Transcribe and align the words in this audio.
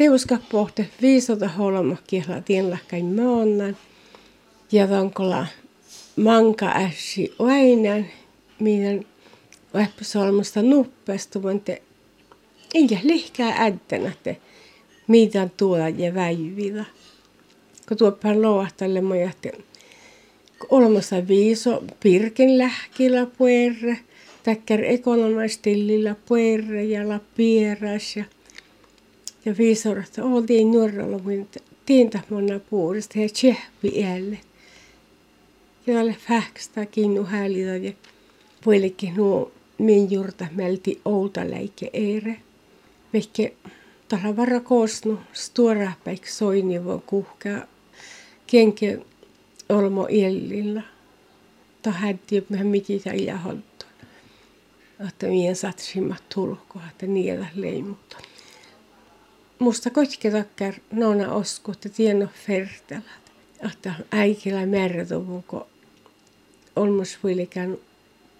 teuska 0.00 0.38
pohti 0.52 0.88
viisota 1.02 1.48
holma 1.48 1.96
kihla 2.06 2.40
tienlahkai 2.40 3.02
maannan. 3.02 3.76
Ja 4.72 4.86
tankola 4.86 5.46
manka 6.16 6.66
äsi 6.66 7.34
oainan, 7.38 8.06
minä 8.60 9.02
Väppösalmasta 9.74 10.62
nuppestu, 10.62 11.40
mutta 11.40 11.72
ei 12.74 12.88
lihkää 13.02 13.64
äddänä, 13.64 14.08
että 14.08 14.34
mitä 15.06 15.48
tuolla 15.56 15.88
ja 15.88 16.14
väivillä. 16.14 16.84
Kun 17.88 18.42
loahtalle 18.42 19.00
mä 19.00 19.16
jähtin 19.16 19.52
olemassa 20.68 21.28
viiso 21.28 21.84
pirkin 22.02 22.58
lähkillä 22.58 23.26
puerre, 23.26 23.98
täkkär 24.42 24.84
ekonomistillilla 24.84 26.14
puerre 26.28 26.84
ja 26.84 27.08
la 27.08 27.20
pieras 27.36 28.16
ja, 28.16 28.24
ja 29.44 29.58
viisorasta 29.58 30.24
oltiin 30.24 30.72
nuoralla, 30.72 31.18
mutta 31.18 31.60
tiintä 31.86 32.20
monna 32.30 32.60
puolesta 32.70 33.18
ja 33.18 33.28
tsehpi 33.28 34.04
äälle. 34.04 34.38
Ja 35.86 35.94
tälle 35.94 36.16
fähkstä 36.28 36.86
kinnu 36.86 37.24
häälitä 37.24 37.76
ja 37.76 37.92
puolikin 38.64 39.14
nuo 39.16 39.52
min 39.78 40.10
juurta 40.10 40.46
melti 40.50 41.00
outa 41.04 41.50
läike 41.50 41.90
eere. 41.92 42.36
Vehke 43.12 43.54
tällä 44.08 44.36
varra 44.36 44.60
koosnu 44.60 45.18
stora 45.32 45.92
päik 46.04 46.26
soini 46.26 46.84
voi 46.84 47.00
kuhkaa 47.06 47.66
kenke 48.46 48.98
olmo 49.68 50.06
illilla. 50.10 50.82
Ta 51.82 51.90
häddi 51.90 52.42
mehän 52.48 52.66
mititä 52.66 53.10
ja 53.10 53.38
holto. 53.38 53.86
Että 55.08 55.26
mien 55.26 55.56
satsimmat 55.56 56.22
tulko, 56.34 56.80
että 56.90 57.06
niillä 57.06 57.46
leimutta. 57.54 58.16
Musta 59.60 59.90
kotke 59.90 60.30
takkar 60.30 60.74
nona 60.92 61.32
osku, 61.32 61.72
että 61.72 61.88
tieno 61.88 62.28
fertelat. 62.46 63.04
Että 63.72 63.94
äikillä 64.12 64.66
määrätuvun, 64.66 65.42
kun 65.42 65.66
olmos 66.76 67.18
vuilikään 67.22 67.78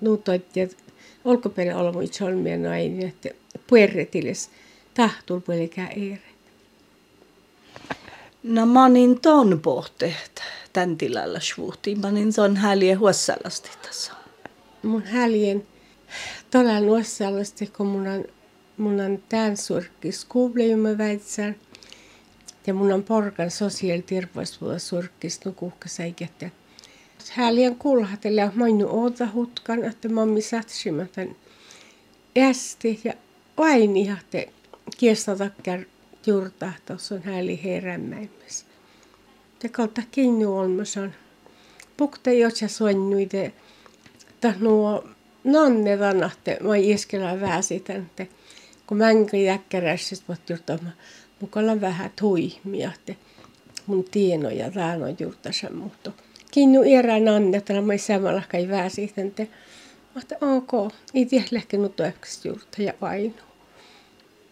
nuutoittiet 0.01 0.77
olkoperäinen 1.25 1.87
olmo 1.87 2.01
itse 2.01 2.25
olmien 2.25 2.63
nainen, 2.63 3.09
että 3.09 3.29
puerretilis 3.67 4.51
tahtul 4.95 5.41
puolikää 5.41 5.89
eere. 5.89 6.23
No 8.43 8.67
mä 8.67 8.89
niin 8.89 9.21
ton 9.21 9.61
pohteet 9.61 10.43
tän 10.73 10.97
tilalla 10.97 11.41
svuhtiin. 11.41 12.01
Mä 12.01 12.11
niin 12.11 12.33
son 12.33 12.57
häljen 12.57 12.99
huossalasti 12.99 13.71
tässä. 13.83 14.13
Mun 14.83 15.03
häljen 15.03 15.67
todella 16.51 16.81
huossalasti, 16.81 17.67
kun 17.67 17.87
mun 17.87 18.07
on, 18.07 18.25
mun 18.81 19.01
on 19.01 19.23
tämän 19.29 19.57
surkkis 19.57 20.25
kuublijumme 20.25 20.99
väitsän. 20.99 21.57
Ja 22.67 22.75
mun 22.75 22.93
on 22.93 23.03
porkan 23.03 23.51
sosiaaliterveyspuolella 23.51 24.79
surkkis 24.79 25.45
nukuhkasäikettä 25.45 26.51
Häälien 27.31 27.77
kulhatella 27.77 28.53
mainu 28.55 28.89
oota 28.91 29.29
hutkan, 29.35 29.85
että 29.85 30.09
mammi 30.09 30.43
satsimatan 30.43 31.37
ästi 32.39 33.01
ja 33.05 33.13
aini 33.57 34.07
hahte 34.07 34.49
kiestatakkar 34.99 35.81
juurta, 36.27 36.73
tuossa 36.87 37.15
on 37.15 37.23
hääli 37.23 37.61
herämmäimmässä. 37.65 38.67
Te 39.59 39.69
kautta 39.69 40.03
on. 41.03 41.13
Pukta 41.97 42.31
jotsa 42.31 42.69
soinnuite, 42.69 43.53
että 44.31 44.55
nuo 44.59 45.05
nanne 45.45 45.97
rannahte, 45.97 46.59
mä 46.61 46.77
iskellä 46.77 47.41
väsitän, 47.41 47.97
että 47.97 48.27
kun 48.91 48.99
mänkä 48.99 49.37
jäkkärässä, 49.37 50.17
voit 50.29 50.51
juurta 50.51 50.79
mukalla 51.41 51.81
vähän 51.81 52.11
tuihmia, 52.21 52.91
että 52.95 53.15
mun 53.87 54.05
tienoja 54.11 54.71
täällä 54.71 55.07
on 55.07 55.17
juurta 55.21 55.51
mutta 55.75 56.13
kinnu 56.51 56.83
erään 56.83 57.29
annetella 57.29 57.83
mai 57.83 57.99
samalla 57.99 58.43
kai 58.49 58.69
väsi 58.69 59.13
tente. 59.15 59.49
Mutta 60.15 60.35
ok, 60.41 60.93
ei 61.15 61.27
tiedä 61.27 61.47
lähtenyt 61.51 61.97
toivoksi 61.97 62.49
juurta 62.49 62.83
ja 62.83 62.93
ainu. 63.01 63.35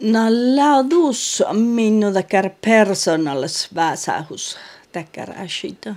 No 0.00 0.20
laadus 0.56 1.42
minun 1.52 2.14
takar 2.14 2.50
persoonallis 2.64 3.74
väsähus 3.74 4.58
takar 4.92 5.30
asita. 5.44 5.94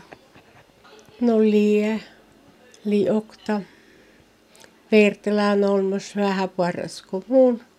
No 1.20 1.40
lie, 1.40 2.00
li 2.86 3.10
okta. 3.10 3.62
Vertelä 4.92 5.52
on 5.52 5.64
olmos 5.64 6.16
vähän 6.16 6.50
paras 6.50 7.02
kuin 7.02 7.24
muun. 7.28 7.71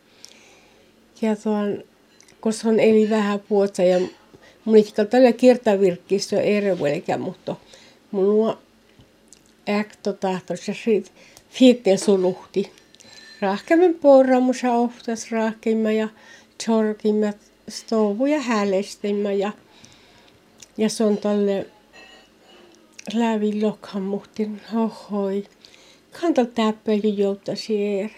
Ja 1.23 1.37
tuon, 1.37 1.85
koska 2.41 2.69
on 2.69 2.81
eli 2.81 3.11
vähän 3.11 3.41
puolta 3.41 3.83
ja 3.83 4.01
mun 4.65 4.77
ikään 4.77 5.09
tällä 5.09 5.33
kirtavirkkistä 5.33 6.41
eri 6.41 7.19
mutta 7.19 7.57
mulla 8.11 8.59
äkto 9.69 10.13
tahtoisi 10.13 10.75
siitä 10.85 11.11
fiitten 11.51 11.99
suluhti. 11.99 12.73
Rahkemen 13.41 13.95
porramusa 13.95 14.73
ohtas 14.73 15.31
rahkeimme 15.33 15.95
ja 15.95 16.09
tjorkimme 16.65 17.35
stovuja 17.69 18.41
häälestimme 18.41 19.35
ja 19.35 19.53
ja 20.79 20.89
se 20.89 21.05
on 21.05 21.19
tälle 21.19 21.67
lävi 23.15 23.63
lokhan 23.63 24.03
muhtin 24.03 24.61
hohoi. 24.73 25.45
Kantal 26.21 26.45
täppeli 26.45 27.19
joutta 27.19 27.57
siere. 27.57 28.11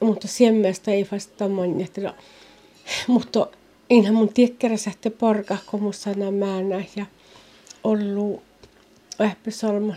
Mutta 0.00 0.28
siemmestä 0.28 0.90
ei 0.90 1.06
vasta 1.12 1.48
monnetella. 1.48 2.14
Mutta 3.06 3.46
inhän 3.90 4.14
mun 4.14 4.32
tiekkärässä, 4.32 4.90
että 4.90 5.10
porkahko 5.10 5.78
musta 5.78 6.14
nämä 6.14 6.46
ja 6.96 7.06
ollut 7.82 8.42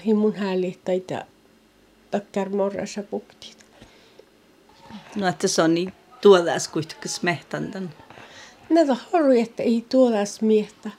himun 0.05 0.35
häälihtaita 0.35 1.25
takkar 2.11 2.49
morrassa 2.49 3.03
puktit. 3.03 3.57
No 5.15 5.27
että 5.27 5.47
se 5.47 5.61
on 5.61 5.73
niin 5.73 5.93
tuodas 6.21 6.67
kuitenkin 6.67 7.11
smehtantan. 7.11 7.89
Näitä 8.69 8.97
horui, 9.13 9.41
että 9.41 9.63
ei 9.63 9.85
tuodas 9.89 10.41
miehtä. 10.41 10.89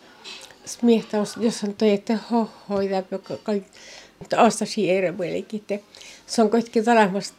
Miehtä, 0.83 1.17
jos 1.41 1.65
on 1.65 1.75
toi, 1.75 1.91
että 1.91 2.19
hohoida, 2.31 3.03
joka 3.11 3.35
mutta 4.19 4.43
ostasi 4.43 4.91
eri. 4.91 5.15
Se 6.27 6.43
on 6.43 6.51
kuitenkin 6.51 6.85
talemassa 6.85 7.35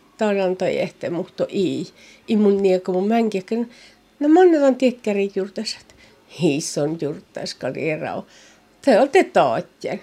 toi, 0.58 0.82
että 0.82 1.10
mutta 1.10 1.46
ei. 1.50 1.88
Ei 2.30 2.36
mun 2.36 2.64
niin 2.64 2.82
kuin 2.82 2.96
mun 2.96 3.08
mänkin. 3.08 3.70
No 4.20 4.30
monet 4.30 4.64
on 4.64 4.76
tiekkäri 4.76 5.32
juurtas, 5.36 5.78
että 5.82 5.96
hiison 6.42 6.98
juurtas 7.02 7.56
kalierao. 7.56 8.26
Te 8.82 9.00
olette 9.00 9.24
taatjen 9.24 10.02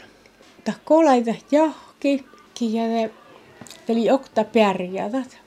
ta 0.65 0.73
kolaita 0.84 1.34
jahki, 1.50 2.25
ja 2.61 2.87
ne 2.87 3.11
tuli 3.87 4.11
okta 4.11 4.45
pärjätät. 4.45 5.39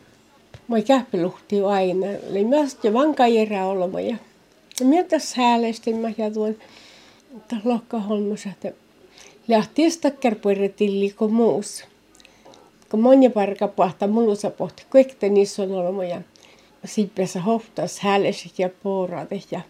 Moi 0.67 0.81
kähpeluhti 0.81 1.61
aina. 1.61 2.07
Eli 2.07 2.43
myös 2.43 2.77
jo 2.83 2.93
vanka 2.93 3.25
erä 3.25 3.65
olma 3.65 4.01
ja 4.01 4.17
mietas 4.83 5.33
häälestin 5.33 6.15
ja 6.17 6.31
tuon 6.31 6.55
lokkaholmassa, 7.63 8.49
että 8.49 8.71
lähtiöstä 9.47 10.11
kärpueretilli 10.11 11.11
kuin 11.11 11.33
muus. 11.33 11.83
Kun 12.91 12.99
monia 12.99 13.29
parka 13.29 13.67
pahta 13.67 14.07
mulusa 14.07 14.49
pohti, 14.49 14.85
kuekte 14.91 15.29
niissä 15.29 15.63
on 15.63 15.71
olma 15.71 16.03
ja 16.03 16.21
siipessä 16.85 17.41
hoftas 17.41 17.99
häälesit 17.99 18.59
ja 18.59 18.69
pooraatet 18.83 19.47
ja 19.51 19.61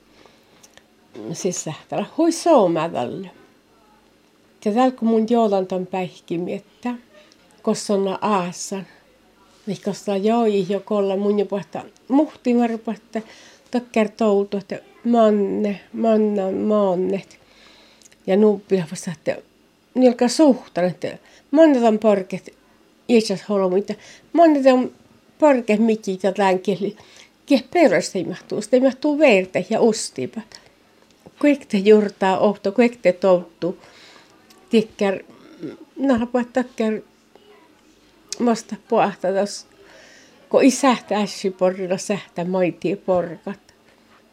siis 1.33 1.63
sähtälä 1.63 2.05
hui 2.17 2.31
soomadalle. 2.31 3.29
Ja 4.65 4.71
täällä 4.73 4.91
kun 4.91 5.07
mun 5.07 5.25
joulantan 5.29 5.85
päihkimiettä, 5.85 6.95
koska 7.61 7.93
on 7.93 8.17
aasan. 8.21 8.87
Mikosta 9.65 10.17
joi 10.17 10.65
jo 10.69 10.79
kolla 10.79 11.17
mun 11.17 11.39
jo 11.39 11.45
puhta 11.45 11.83
muhtimarpuhta 12.07 13.21
takkar 13.71 14.09
toutu, 14.09 14.57
että 14.57 14.79
manne, 15.03 15.79
manna, 15.93 16.51
mannet. 16.51 17.39
Ja 18.27 18.37
nuppi 18.37 18.83
vasta, 18.91 19.11
että 19.11 19.37
niilkä 19.93 20.27
suhtan, 20.27 20.85
että 20.85 21.17
mannetan 21.51 21.99
porket 21.99 22.53
iäsäs 23.09 23.49
holmuita. 23.49 23.93
Mannetan 24.33 24.91
porket 25.39 25.79
mikki 25.79 26.19
ja 26.23 26.31
tämän 26.31 26.59
kieli. 26.59 26.97
Keh 27.45 27.63
perästä 27.73 28.19
mahtuu, 28.27 28.61
sitä 28.61 28.79
mahtuu 28.79 29.19
verta 29.19 29.59
ja 29.69 29.81
ustipa. 29.81 30.41
Kuekte 31.41 31.77
juurtaa 31.77 32.39
ohto, 32.39 32.71
kuekte 32.71 33.13
touttuu 33.13 33.77
tikkär, 34.69 35.19
nahpa 35.95 36.43
takkär 36.53 37.01
masta 38.39 38.75
puhta 38.87 39.33
tos, 39.33 39.67
kun 40.49 40.63
isähtä 40.63 41.15
ässi 41.15 41.51
porilla 41.51 41.97
sähtä 41.97 42.45
maitii 42.45 42.95
porkat. 42.95 43.59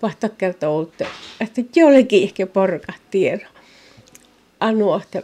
Pahta 0.01 0.29
kertoo, 0.29 0.91
että 1.41 1.63
jollekin 1.77 2.23
ehkä 2.23 2.47
porkat 2.47 2.97
tiedä. 3.11 3.49
Anu, 4.61 4.95
että 4.95 5.23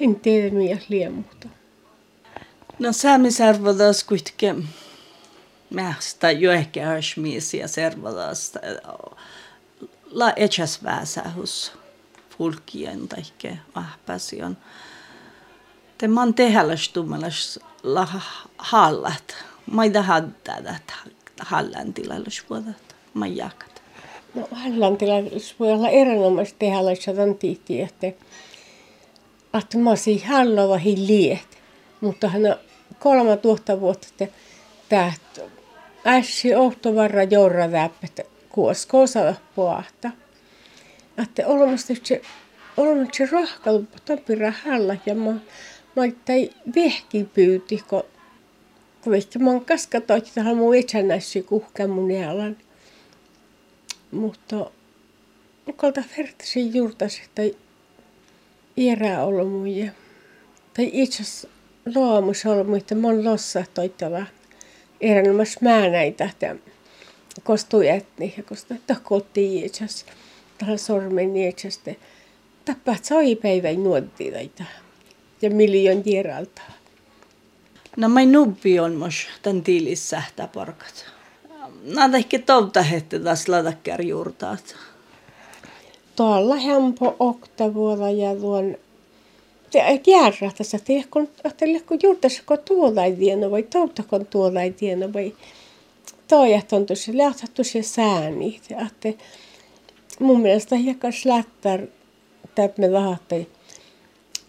en 0.00 0.16
tiedä 0.16 0.54
mikä 0.54 0.78
liemuta. 0.88 1.48
No 2.78 2.92
saamme 2.92 3.30
servodas 3.30 4.04
kuitenkin 4.04 4.68
mästä 5.70 6.30
jo 6.30 6.52
ehkä 6.52 6.86
hörsmiisiä 6.86 7.66
servodas 7.66 8.52
la 10.10 10.32
echas 10.32 10.84
väsähus 10.84 11.72
fulkien 12.38 13.08
tai 13.08 13.22
ahpäsion. 13.74 14.56
Te 15.98 16.08
man 16.08 16.34
tehäläs 16.34 16.88
tummelas 16.88 17.60
la 17.82 18.08
hallat. 18.58 19.36
Ma 19.70 19.84
ei 19.84 19.90
taha 19.90 20.20
tätä 20.44 20.80
hallan 21.40 21.92
tilallas 21.92 22.44
vuodat. 22.50 22.96
Ma 23.14 23.26
jakat. 23.26 23.82
No 24.34 24.48
hallan 24.52 24.96
tilallas 24.96 25.54
voi 25.60 25.72
olla 25.72 25.88
erinomaisesti 25.88 26.58
tehälässä 26.58 27.14
tämän 27.14 27.34
tiitti, 27.34 27.80
että 27.80 28.06
että 29.58 29.78
mä 29.78 29.90
olisin 29.90 30.26
hallova 30.26 30.80
liet. 30.96 31.55
Mutta 32.06 32.28
hän 32.28 32.42
kolme 32.98 33.36
tuhatta 33.36 33.80
vuotta, 33.80 34.06
että 34.10 34.28
tämä 34.88 35.12
ässi 36.06 36.54
ohtovarra 36.54 37.22
jorra 37.22 37.72
väppä, 37.72 38.06
kuos 38.48 38.86
kosala 38.86 39.34
pohta. 39.56 40.10
Että 41.22 41.46
olemassa 41.46 41.94
se 42.02 42.22
olemassa 42.76 43.24
rahkalu 43.32 43.86
tapira 44.04 44.52
halla 44.64 44.96
ja 45.06 45.14
mä 45.14 45.32
mä 45.96 46.02
tai 46.24 46.50
vehki 46.74 47.28
pyyti, 47.34 47.84
kun 47.88 48.02
kun 49.04 49.12
vehki 49.12 49.38
mä 49.38 49.50
oon 49.50 49.64
kaskatoit 49.64 50.32
tähän 50.34 50.56
mun 50.56 50.74
itsänäisi 50.74 51.42
kuhka 51.42 51.86
mun 51.86 52.10
jalan. 52.10 52.56
Mutta 54.10 54.70
kolta 55.76 56.02
vertasi 56.18 56.76
juurtas, 56.76 57.20
että 57.24 57.42
iärää 58.76 59.24
ollut 59.24 59.50
mun 59.50 59.68
ja 59.68 59.92
tai 60.74 60.90
itse 60.92 61.22
asiassa 61.22 61.48
loomus 61.94 62.46
ollut, 62.46 62.76
että 62.76 62.94
mä 62.94 63.08
oon 63.08 63.24
lossa 63.24 63.64
toittava 63.74 64.26
erinomaisesti 65.00 65.64
mä 65.64 65.88
näitä, 65.88 66.24
että 66.24 66.56
kostui 67.44 67.88
etni 67.88 68.34
ja 68.36 68.42
kostui 68.42 68.76
takoti 68.86 69.64
itseasiassa 69.64 70.06
tähän 70.58 70.78
sormen 70.78 71.36
itseasiassa. 71.36 72.00
Tappat 72.64 73.04
sai 73.04 73.36
päivän 73.36 73.84
nuottiita 73.84 74.38
ja 75.42 75.50
miljoon 75.50 76.02
tieralta. 76.02 76.62
No 77.96 78.08
mä 78.08 78.24
nubbi 78.24 78.80
on 78.80 78.92
myös 78.92 79.26
tämän 79.42 79.62
tiilissä 79.62 80.22
porkat. 80.52 81.06
Näitä 81.82 82.16
ehkä 82.16 82.38
touta 82.38 82.82
hette 82.82 83.18
taas 83.18 83.48
ladakkär 83.48 84.02
juurtaat. 84.02 84.76
Tuolla 86.16 86.56
hempo 86.56 87.16
oktavuoda 87.18 88.10
ja 88.10 88.36
tuon 88.36 88.76
järra 90.06 90.50
tässä, 90.58 90.76
että 90.76 91.08
kun 91.10 91.28
ajattelee, 91.44 91.82
juurtaisi 92.02 92.42
kun 92.46 92.58
tuolla 92.64 93.04
ei 93.04 93.16
vai 93.50 93.62
touta 93.62 94.02
kun 94.02 94.26
tuolla 94.26 94.62
ei 94.62 94.74
vai 95.12 95.34
toijat 96.28 96.72
on 96.72 96.86
tosi 96.86 97.16
lähtät 97.16 97.54
tosi 97.54 97.82
säännit. 97.82 98.62
Että 98.86 99.24
mun 100.20 100.40
mielestä 100.40 100.76
hiekka 100.76 101.12
slättar, 101.12 101.82
että 102.44 102.70
me 102.78 102.90
lahatte, 102.90 103.46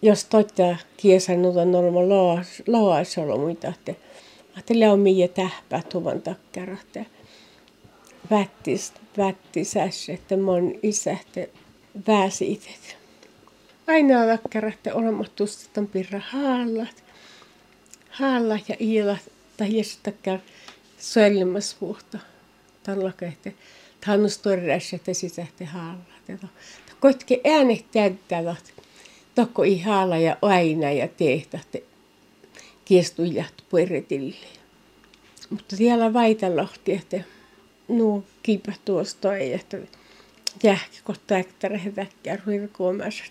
jos 0.02 0.24
totta 0.24 0.76
kiesän 0.96 1.42
nuta 1.42 1.64
norma 1.64 2.00
loas 2.66 3.18
olla 3.18 3.36
muita, 3.36 3.68
että 3.68 3.94
että 4.58 4.92
on 4.92 5.00
miä 5.00 5.28
tähpää 5.28 5.82
tuvan 5.88 6.22
takkara, 6.22 6.76
että 6.82 7.04
vättis, 8.30 8.92
vättisäs, 9.16 10.08
että 10.08 10.36
mon 10.36 10.74
isä, 10.82 11.12
että 11.12 11.58
väsiitet. 12.08 12.98
Aina 13.88 14.26
takkara, 14.26 14.68
että 14.68 14.94
olemattusta 14.94 15.82
pirra 15.92 16.20
haallat, 16.30 17.04
haallat 18.10 18.68
ja 18.68 18.76
iilat, 18.80 19.30
tai 19.56 19.76
jästäkkää 19.76 20.40
sölmas 20.98 21.76
vuotta. 21.80 22.18
Tällä 22.82 23.12
että 23.22 23.50
tannustorras, 24.06 24.92
että 24.92 25.14
sisähti 25.14 25.64
haallat. 25.64 26.50
Koitke 27.00 27.40
äänet 27.44 27.90
täyttävät 27.92 28.72
tokko 29.34 29.62
ihalla 29.62 30.18
ja 30.18 30.36
aina 30.42 30.92
ja 30.92 31.08
tehtätte 31.08 31.82
kiestujat 32.84 33.54
pueretille. 33.70 34.46
Mutta 35.50 35.76
siellä 35.76 36.12
vaitalahti, 36.12 36.92
että 36.92 37.20
nuo 37.88 38.24
kiipä 38.42 38.72
tuosta 38.84 39.36
ei, 39.36 39.52
että 39.52 39.78
jähki 40.62 40.98
täktäre 41.26 41.92
täkkää 41.94 42.38
ruirkuomassa, 42.46 43.24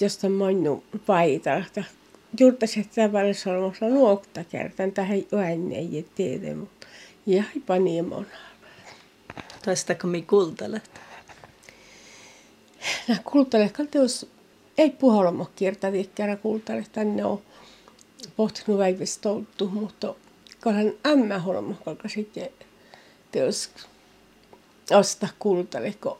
josta 0.00 0.28
moinu 0.28 0.84
vaitalahta. 1.08 1.84
Juurtaset 2.40 2.90
tavalla 2.94 3.34
solmussa 3.34 3.88
nuokta 3.88 4.44
kertaan 4.44 4.92
tähän 4.92 5.22
aina 5.32 5.74
ei 5.74 6.06
teede, 6.14 6.54
mutta 6.54 6.86
jäi. 7.26 7.44
Tästä 9.64 9.94
kun 9.94 10.10
mi 10.10 10.22
kultalet? 10.22 10.90
Nämä 13.08 13.20
kultalet, 13.24 13.72
kalteus 13.72 14.26
ei 14.78 14.90
puhalma 14.90 15.50
kiertä 15.56 15.92
viikkärä 15.92 16.36
kultalle 16.36 16.86
tänne 16.92 17.24
on 17.24 17.42
pohtinut 18.36 18.78
väivistä 18.78 19.22
touttu, 19.22 19.68
mutta 19.68 20.14
kohan 20.60 20.92
ämmä 21.06 21.38
holma, 21.38 21.74
koska 21.84 22.08
sitten 22.08 22.48
teos 23.32 23.70
ostaa 24.90 25.28
kultalle, 25.38 25.94
kun 26.00 26.18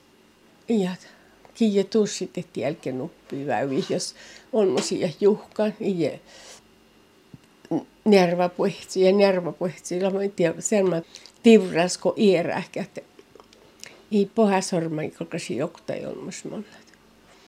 iät 0.68 1.15
kiinni 1.56 1.84
tussit, 1.84 2.38
että 2.38 2.60
jälkeen 2.60 2.98
nuppii 2.98 3.46
väivi, 3.46 3.84
jos 3.88 4.14
on 4.52 4.68
musia 4.68 5.08
nervapuhtsi 8.04 9.00
ja 9.00 9.12
nervapuhtsi, 9.12 10.00
mä 10.10 10.22
en 10.22 10.32
tiedä, 10.32 10.54
sen 10.60 10.90
mä 10.90 11.02
tivrasko 11.42 12.14
iärähkä, 12.16 12.80
että 12.82 13.00
ei 14.12 14.30
pohasorma, 14.34 15.02
koska 15.18 15.38
se 15.38 15.54
jokta 15.54 15.94